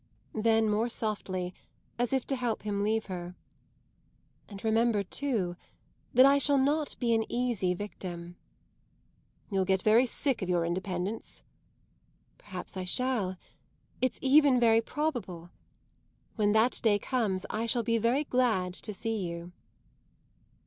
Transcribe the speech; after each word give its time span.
Then 0.33 0.67
more 0.67 0.89
softly, 0.89 1.53
as 1.99 2.11
if 2.11 2.25
to 2.25 2.35
help 2.35 2.63
him 2.63 2.79
to 2.79 2.83
leave 2.83 3.05
her: 3.05 3.35
"And 4.49 4.63
remember 4.63 5.03
too 5.03 5.55
that 6.15 6.25
I 6.25 6.39
shall 6.39 6.57
not 6.57 6.95
be 6.99 7.13
an 7.13 7.23
easy 7.31 7.75
victim!" 7.75 8.35
"You'll 9.51 9.63
get 9.63 9.83
very 9.83 10.07
sick 10.07 10.41
of 10.41 10.49
your 10.49 10.65
independence." 10.65 11.43
"Perhaps 12.39 12.77
I 12.77 12.83
shall; 12.83 13.37
it's 14.01 14.17
even 14.23 14.59
very 14.59 14.81
probable. 14.81 15.51
When 16.35 16.51
that 16.53 16.79
day 16.81 16.97
comes 16.97 17.45
I 17.51 17.67
shall 17.67 17.83
be 17.83 17.99
very 17.99 18.23
glad 18.23 18.73
to 18.73 18.95
see 18.95 19.27
you." 19.29 19.51